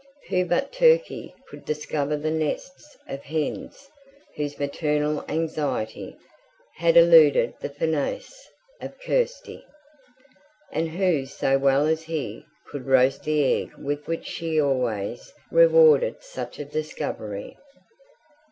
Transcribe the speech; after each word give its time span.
Who 0.29 0.45
but 0.47 0.71
Turkey 0.71 1.31
could 1.47 1.63
discover 1.63 2.17
the 2.17 2.31
nests 2.31 2.97
of 3.07 3.21
hens 3.21 3.87
whose 4.35 4.57
maternal 4.57 5.23
anxiety 5.29 6.17
had 6.77 6.97
eluded 6.97 7.53
the 7.59 7.69
finesse 7.69 8.49
of 8.81 8.99
Kirsty? 9.01 9.63
and 10.71 10.89
who 10.89 11.27
so 11.27 11.59
well 11.59 11.85
as 11.85 12.01
he 12.01 12.43
could 12.71 12.87
roast 12.87 13.25
the 13.25 13.45
egg 13.61 13.73
with 13.77 14.07
which 14.07 14.25
she 14.25 14.59
always 14.59 15.33
rewarded 15.51 16.23
such 16.23 16.57
a 16.57 16.65
discovery? 16.65 17.55